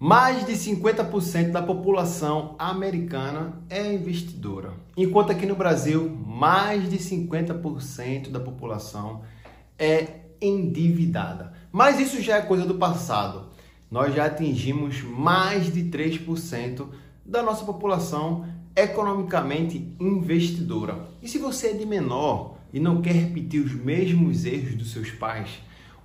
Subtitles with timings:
[0.00, 8.30] Mais de 50% da população americana é investidora, enquanto aqui no Brasil, mais de 50%
[8.30, 9.22] da população
[9.76, 11.52] é endividada.
[11.72, 13.46] Mas isso já é coisa do passado.
[13.90, 16.86] Nós já atingimos mais de 3%
[17.26, 18.46] da nossa população
[18.76, 21.08] economicamente investidora.
[21.20, 25.10] E se você é de menor e não quer repetir os mesmos erros dos seus
[25.10, 25.58] pais,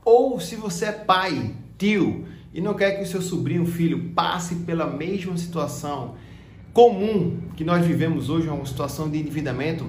[0.03, 4.55] ou se você é pai, tio e não quer que o seu sobrinho, filho passe
[4.55, 6.15] pela mesma situação
[6.71, 9.85] comum que nós vivemos hoje, uma situação de endividamento,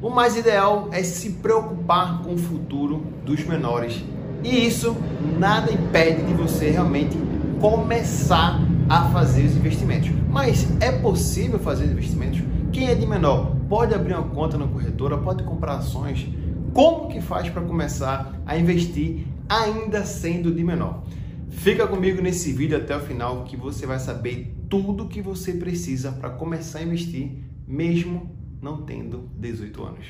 [0.00, 4.02] o mais ideal é se preocupar com o futuro dos menores.
[4.42, 4.96] E isso
[5.38, 7.16] nada impede de você realmente
[7.60, 10.10] começar a fazer os investimentos.
[10.28, 12.40] Mas é possível fazer os investimentos?
[12.72, 16.28] Quem é de menor pode abrir uma conta na corretora, pode comprar ações.
[16.72, 21.04] Como que faz para começar a investir ainda sendo de menor?
[21.50, 26.10] Fica comigo nesse vídeo até o final que você vai saber tudo que você precisa
[26.10, 27.32] para começar a investir
[27.66, 30.06] mesmo não tendo 18 anos.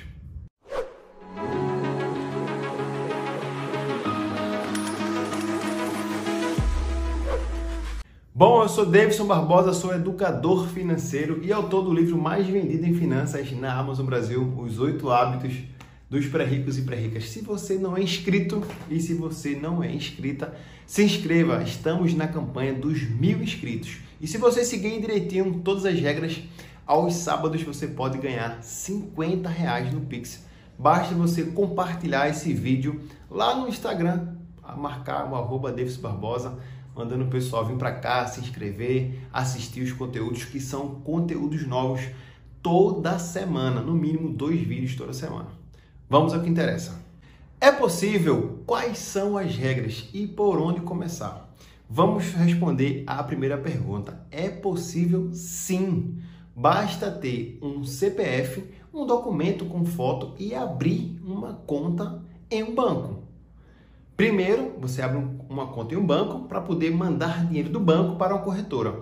[8.34, 12.94] Bom, eu sou Davidson Barbosa, sou educador financeiro e autor do livro mais vendido em
[12.94, 15.52] finanças na Amazon Brasil, Os Oito Hábitos
[16.12, 17.30] dos Pré-Ricos e Pré-Ricas.
[17.30, 20.54] Se você não é inscrito e se você não é inscrita,
[20.86, 21.62] se inscreva.
[21.62, 23.96] Estamos na campanha dos mil inscritos.
[24.20, 26.38] E se você seguir direitinho todas as regras,
[26.86, 30.44] aos sábados você pode ganhar 50 reais no Pix.
[30.78, 34.34] Basta você compartilhar esse vídeo lá no Instagram,
[34.76, 36.58] marcar o arroba Davis Barbosa,
[36.94, 42.02] mandando o pessoal vir para cá, se inscrever, assistir os conteúdos que são conteúdos novos
[42.62, 45.62] toda semana, no mínimo dois vídeos toda semana.
[46.12, 47.00] Vamos ao que interessa.
[47.58, 48.62] É possível?
[48.66, 51.50] Quais são as regras e por onde começar?
[51.88, 54.20] Vamos responder à primeira pergunta.
[54.30, 56.18] É possível sim.
[56.54, 63.22] Basta ter um CPF, um documento com foto e abrir uma conta em um banco.
[64.14, 65.16] Primeiro, você abre
[65.48, 69.00] uma conta em um banco para poder mandar dinheiro do banco para uma corretora.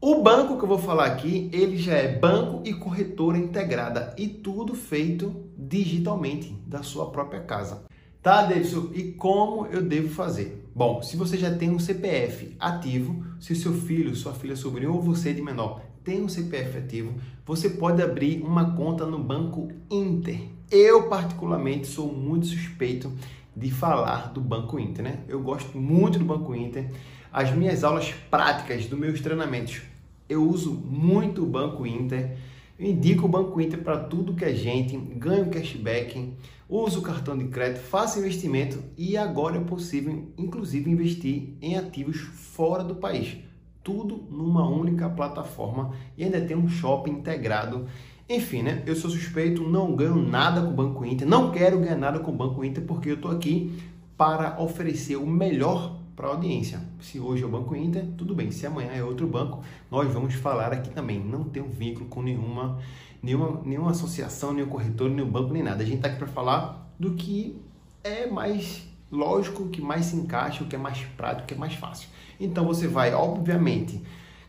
[0.00, 4.28] O banco que eu vou falar aqui, ele já é banco e corretora integrada e
[4.28, 7.84] tudo feito digitalmente da sua própria casa.
[8.22, 8.90] Tá, Davidson?
[8.92, 10.66] E como eu devo fazer?
[10.74, 15.00] Bom, se você já tem um CPF ativo, se seu filho, sua filha, sobrinho ou
[15.00, 17.14] você de menor tem um CPF ativo,
[17.46, 20.38] você pode abrir uma conta no Banco Inter.
[20.70, 23.10] Eu, particularmente, sou muito suspeito
[23.56, 25.20] de falar do Banco Inter, né?
[25.26, 26.90] Eu gosto muito do Banco Inter.
[27.34, 29.82] As minhas aulas práticas dos meus treinamentos,
[30.28, 32.36] eu uso muito o Banco Inter.
[32.78, 36.32] Eu indico o Banco Inter para tudo que a gente ganha cashback,
[36.68, 42.18] uso o cartão de crédito, faço investimento e agora é possível, inclusive, investir em ativos
[42.18, 43.36] fora do país
[43.82, 47.86] tudo numa única plataforma e ainda tem um shopping integrado.
[48.30, 48.84] Enfim, né?
[48.86, 52.30] Eu sou suspeito, não ganho nada com o Banco Inter, não quero ganhar nada com
[52.30, 53.76] o Banco Inter porque eu estou aqui
[54.16, 56.80] para oferecer o melhor para a audiência.
[57.00, 58.50] Se hoje é o Banco Inter, tudo bem.
[58.50, 61.18] Se amanhã é outro banco, nós vamos falar aqui também.
[61.18, 62.78] Não tem um vínculo com nenhuma,
[63.22, 65.82] nenhuma, nenhuma associação, nenhum corretor, nenhum banco, nem nada.
[65.82, 67.60] A gente está aqui para falar do que
[68.02, 71.56] é mais lógico, que mais se encaixa, o que é mais prático, o que é
[71.56, 72.08] mais fácil.
[72.38, 74.02] Então você vai, obviamente,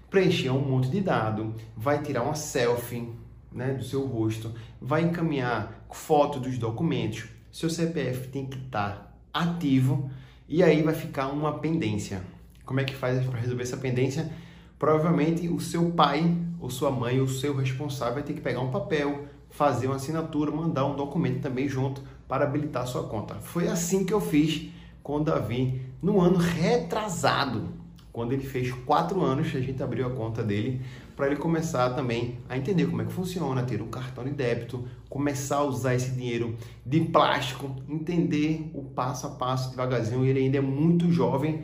[0.09, 3.09] preencher um monte de dado, vai tirar uma selfie
[3.51, 10.11] né, do seu rosto, vai encaminhar foto dos documentos, seu CPF tem que estar ativo
[10.47, 12.21] e aí vai ficar uma pendência.
[12.65, 14.31] Como é que faz para resolver essa pendência?
[14.77, 18.71] Provavelmente o seu pai, ou sua mãe, ou seu responsável vai ter que pegar um
[18.71, 23.35] papel, fazer uma assinatura, mandar um documento também junto para habilitar a sua conta.
[23.35, 24.69] Foi assim que eu fiz
[25.01, 27.69] com o Davi no ano retrasado.
[28.11, 30.81] Quando ele fez quatro anos, a gente abriu a conta dele
[31.15, 34.85] para ele começar também a entender como é que funciona, ter um cartão de débito,
[35.09, 36.55] começar a usar esse dinheiro
[36.85, 40.25] de plástico, entender o passo a passo devagarzinho.
[40.25, 41.63] Ele ainda é muito jovem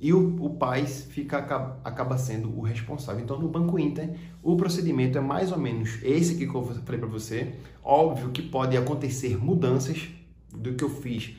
[0.00, 0.58] e o, o
[1.10, 3.22] fica, acaba, acaba sendo o responsável.
[3.22, 7.08] Então, no Banco Inter, o procedimento é mais ou menos esse que eu falei para
[7.08, 7.54] você.
[7.82, 10.08] Óbvio que pode acontecer mudanças
[10.52, 11.36] do que eu fiz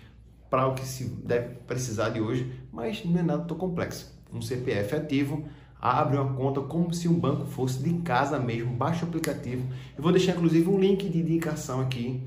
[0.50, 4.16] para o que se deve precisar de hoje, mas não é nada tão complexo.
[4.34, 5.46] Um CPF ativo,
[5.82, 9.64] abre uma conta como se um banco fosse de casa mesmo, baixa o aplicativo.
[9.96, 12.22] Eu vou deixar inclusive um link de indicação aqui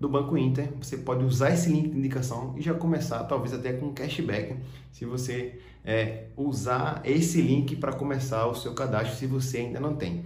[0.00, 0.68] do Banco Inter.
[0.80, 4.56] Você pode usar esse link de indicação e já começar, talvez até com cashback,
[4.90, 9.94] se você é, usar esse link para começar o seu cadastro, se você ainda não
[9.94, 10.24] tem.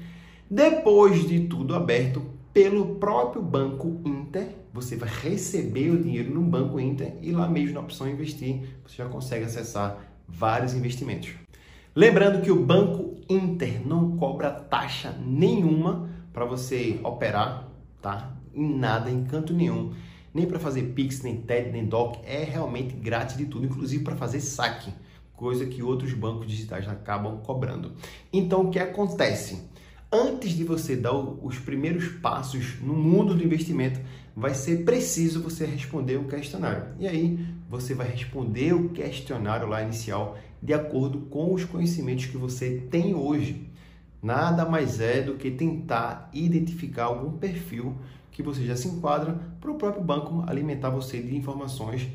[0.50, 6.80] Depois de tudo aberto pelo próprio Banco Inter, você vai receber o dinheiro no Banco
[6.80, 11.45] Inter e lá mesmo na opção investir, você já consegue acessar vários investimentos.
[11.96, 17.72] Lembrando que o Banco Inter não cobra taxa nenhuma para você operar,
[18.02, 18.36] tá?
[18.54, 19.94] Em nada, em canto nenhum.
[20.34, 22.18] Nem para fazer Pix, nem TED, nem DOC.
[22.22, 24.92] É realmente grátis de tudo, inclusive para fazer saque,
[25.32, 27.92] coisa que outros bancos digitais acabam cobrando.
[28.30, 29.62] Então, o que acontece?
[30.12, 33.98] Antes de você dar os primeiros passos no mundo do investimento,
[34.36, 36.88] vai ser preciso você responder o questionário.
[37.00, 37.38] E aí,
[37.70, 43.14] você vai responder o questionário lá inicial de acordo com os conhecimentos que você tem
[43.14, 43.70] hoje.
[44.20, 47.94] Nada mais é do que tentar identificar algum perfil
[48.32, 52.08] que você já se enquadra para o próprio banco alimentar você de informações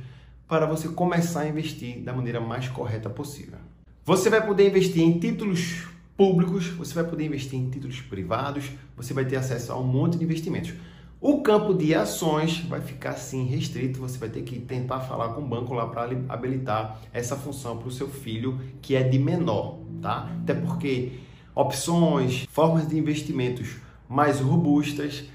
[0.50, 3.58] para você começar a investir da maneira mais correta possível.
[4.04, 5.86] Você vai poder investir em títulos
[6.18, 10.18] públicos, você vai poder investir em títulos privados, você vai ter acesso a um monte
[10.18, 10.74] de investimentos.
[11.24, 15.42] O campo de ações vai ficar sim restrito, você vai ter que tentar falar com
[15.42, 19.78] o banco lá para habilitar essa função para o seu filho que é de menor,
[20.02, 20.36] tá?
[20.42, 21.20] Até porque
[21.54, 23.76] opções, formas de investimentos
[24.10, 25.26] mais robustas,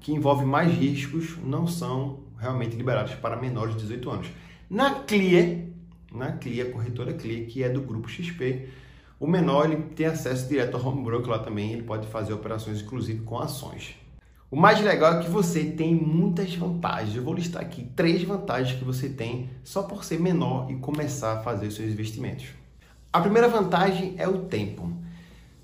[0.00, 4.28] que envolvem mais riscos, não são realmente liberadas para menores de 18 anos.
[4.70, 5.74] Na CLIE,
[6.10, 8.70] na CLIE, a corretora CLIE, que é do grupo XP,
[9.20, 12.80] o menor ele tem acesso direto ao home broker lá também, ele pode fazer operações
[12.80, 14.02] inclusive com ações.
[14.54, 17.16] O mais legal é que você tem muitas vantagens.
[17.16, 21.32] Eu vou listar aqui três vantagens que você tem só por ser menor e começar
[21.32, 22.50] a fazer os seus investimentos.
[23.12, 24.92] A primeira vantagem é o tempo.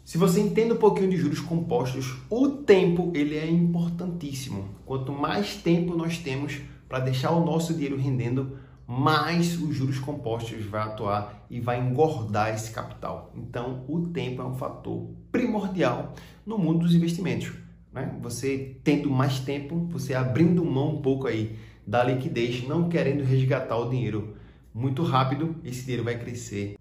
[0.04, 4.64] Se você entende um pouquinho de juros compostos, o tempo ele é importantíssimo.
[4.84, 8.58] Quanto mais tempo nós temos para deixar o nosso dinheiro rendendo,
[8.88, 13.30] mais os juros compostos vai atuar e vai engordar esse capital.
[13.36, 16.12] Então, o tempo é um fator primordial
[16.44, 17.69] no mundo dos investimentos.
[17.92, 18.16] Né?
[18.20, 21.56] Você tendo mais tempo, você abrindo mão um pouco aí
[21.86, 24.36] da liquidez, não querendo resgatar o dinheiro
[24.72, 26.76] muito rápido, esse dinheiro vai crescer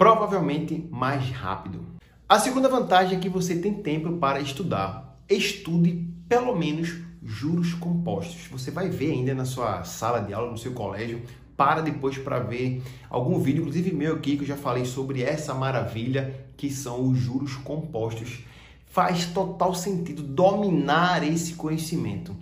[0.00, 1.84] provavelmente mais rápido.
[2.26, 5.20] A segunda vantagem é que você tem tempo para estudar.
[5.28, 8.46] Estude pelo menos juros compostos.
[8.50, 11.20] Você vai ver ainda na sua sala de aula, no seu colégio,
[11.54, 15.52] para depois para ver algum vídeo, inclusive meu aqui, que eu já falei sobre essa
[15.52, 18.38] maravilha que são os juros compostos.
[18.90, 22.36] Faz total sentido dominar esse conhecimento.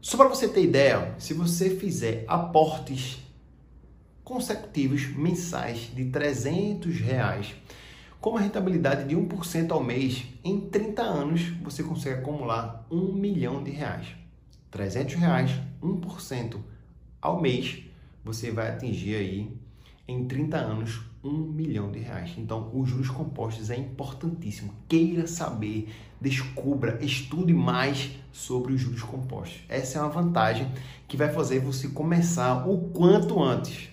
[0.00, 3.18] Só para você ter ideia, se você fizer aportes
[4.24, 7.54] consecutivos mensais de 300 reais,
[8.20, 13.62] com uma rentabilidade de 1% ao mês, em 30 anos você consegue acumular 1 milhão
[13.62, 14.08] de reais.
[14.72, 16.56] 300 reais, 1%
[17.22, 17.84] ao mês,
[18.24, 19.56] você vai atingir aí
[20.08, 22.32] em 30 anos 1 milhão de reais.
[22.38, 24.72] Então, os juros compostos é importantíssimo.
[24.88, 25.88] Queira saber,
[26.20, 29.60] descubra, estude mais sobre os juros compostos.
[29.68, 30.70] Essa é uma vantagem
[31.08, 33.90] que vai fazer você começar o quanto antes.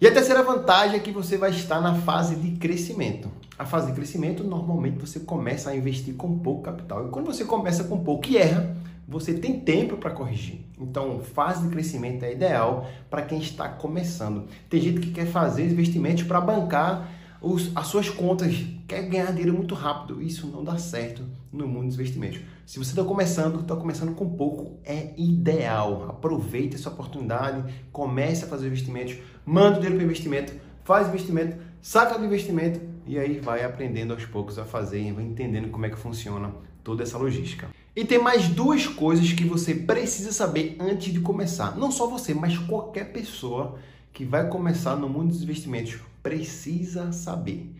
[0.00, 3.86] E a terceira vantagem é que você vai estar na fase de crescimento a fase
[3.86, 7.06] de crescimento, normalmente você começa a investir com pouco capital.
[7.06, 10.60] E quando você começa com pouco e erra, você tem tempo para corrigir.
[10.78, 14.46] Então, fase de crescimento é ideal para quem está começando.
[14.68, 17.10] Tem gente que quer fazer investimentos para bancar
[17.44, 20.22] os, as suas contas, quer ganhar dinheiro muito rápido.
[20.22, 21.22] Isso não dá certo
[21.52, 22.40] no mundo dos investimentos.
[22.64, 26.06] Se você está começando, está começando com pouco, é ideal.
[26.08, 32.18] Aproveite essa oportunidade, comece a fazer investimentos, manda o dinheiro para investimento, faz investimento, saca
[32.18, 35.98] do investimento e aí vai aprendendo aos poucos a fazer, vai entendendo como é que
[35.98, 37.68] funciona toda essa logística.
[37.94, 41.76] E tem mais duas coisas que você precisa saber antes de começar.
[41.76, 43.78] Não só você, mas qualquer pessoa
[44.12, 47.72] que vai começar no mundo dos investimentos precisa saber.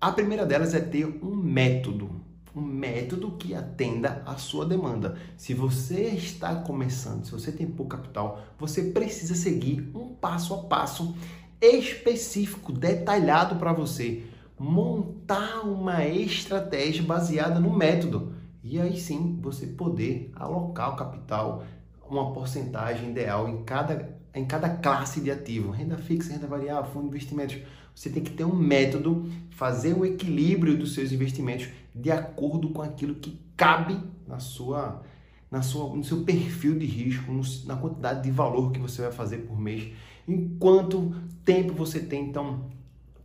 [0.00, 2.10] A primeira delas é ter um método,
[2.54, 5.16] um método que atenda à sua demanda.
[5.36, 10.58] Se você está começando, se você tem pouco capital, você precisa seguir um passo a
[10.58, 11.14] passo
[11.60, 14.24] específico, detalhado para você
[14.62, 18.32] montar uma estratégia baseada no método.
[18.62, 21.64] E aí sim você poder alocar o capital,
[22.08, 27.02] uma porcentagem ideal em cada, em cada classe de ativo, renda fixa, renda variável, fundo
[27.02, 27.58] de investimentos.
[27.92, 32.82] Você tem que ter um método, fazer um equilíbrio dos seus investimentos de acordo com
[32.82, 35.02] aquilo que cabe na sua,
[35.50, 37.32] na sua, no seu perfil de risco,
[37.66, 39.92] na quantidade de valor que você vai fazer por mês,
[40.26, 41.12] em quanto
[41.44, 42.28] tempo você tem.
[42.28, 42.70] Então,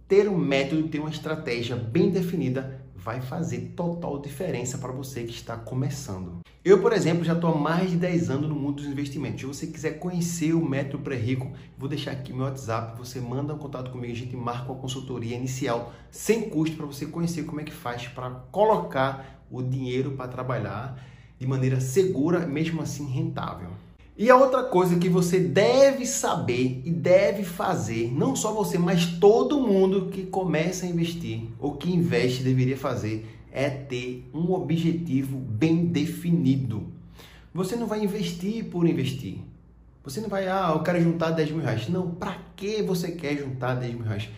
[0.07, 5.33] ter um método, ter uma estratégia bem definida vai fazer total diferença para você que
[5.33, 6.39] está começando.
[6.63, 9.39] Eu, por exemplo, já estou há mais de 10 anos no mundo dos investimentos.
[9.39, 13.57] Se você quiser conhecer o método pré-rico, vou deixar aqui meu WhatsApp, você manda um
[13.57, 17.63] contato comigo, a gente marca uma consultoria inicial sem custo para você conhecer como é
[17.63, 21.01] que faz para colocar o dinheiro para trabalhar
[21.39, 23.69] de maneira segura, mesmo assim rentável.
[24.19, 29.05] E a outra coisa que você deve saber e deve fazer, não só você, mas
[29.19, 35.37] todo mundo que começa a investir ou que investe deveria fazer, é ter um objetivo
[35.37, 36.87] bem definido.
[37.53, 39.37] Você não vai investir por investir.
[40.03, 41.87] Você não vai, ah, eu quero juntar 10 mil reais.
[41.87, 44.29] Não, para que você quer juntar 10 mil reais?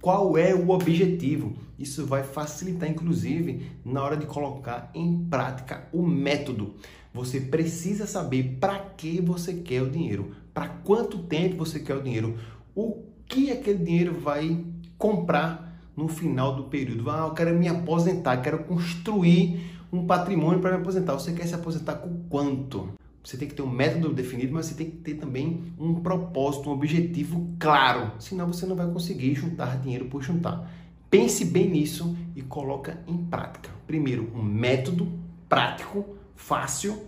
[0.00, 1.52] Qual é o objetivo?
[1.78, 6.74] Isso vai facilitar, inclusive, na hora de colocar em prática o método.
[7.18, 12.02] Você precisa saber para que você quer o dinheiro, para quanto tempo você quer o
[12.02, 12.38] dinheiro,
[12.76, 14.64] o que aquele dinheiro vai
[14.96, 17.10] comprar no final do período.
[17.10, 19.60] Ah, eu quero me aposentar, quero construir
[19.92, 21.14] um patrimônio para me aposentar.
[21.14, 22.90] Você quer se aposentar com quanto?
[23.24, 26.70] Você tem que ter um método definido, mas você tem que ter também um propósito,
[26.70, 28.12] um objetivo claro.
[28.20, 30.70] Senão você não vai conseguir juntar dinheiro por juntar.
[31.10, 33.70] Pense bem nisso e coloca em prática.
[33.88, 35.08] Primeiro, um método
[35.48, 37.02] prático fácil,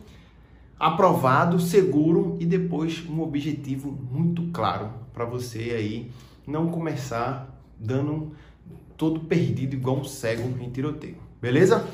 [0.78, 6.10] aprovado, seguro e depois um objetivo muito claro para você aí
[6.46, 8.32] não começar dando
[8.96, 11.16] todo perdido igual um cego em tiroteio.
[11.40, 11.88] Beleza?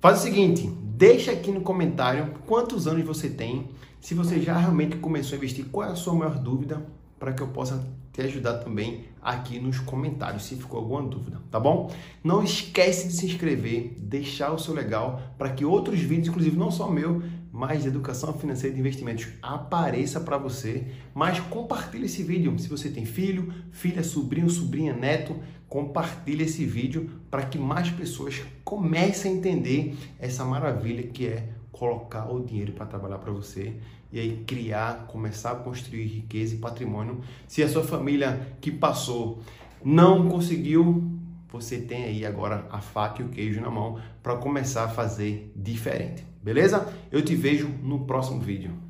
[0.00, 4.96] Faz o seguinte, deixa aqui no comentário quantos anos você tem, se você já realmente
[4.96, 6.84] começou a investir, qual é a sua maior dúvida
[7.24, 11.58] para que eu possa te ajudar também aqui nos comentários, se ficou alguma dúvida, tá
[11.58, 11.90] bom?
[12.22, 16.70] Não esquece de se inscrever, deixar o seu legal para que outros vídeos, inclusive não
[16.70, 20.86] só meu, mas de educação financeira e de investimentos apareça para você.
[21.14, 22.58] Mas compartilhe esse vídeo.
[22.58, 25.34] Se você tem filho, filha, sobrinho, sobrinha, neto,
[25.66, 32.30] compartilhe esse vídeo para que mais pessoas comecem a entender essa maravilha que é colocar
[32.30, 33.74] o dinheiro para trabalhar para você
[34.14, 37.20] e aí criar, começar a construir riqueza e patrimônio.
[37.48, 39.42] Se a sua família que passou
[39.84, 41.02] não conseguiu,
[41.50, 45.52] você tem aí agora a faca e o queijo na mão para começar a fazer
[45.56, 46.24] diferente.
[46.40, 46.94] Beleza?
[47.10, 48.83] Eu te vejo no próximo vídeo.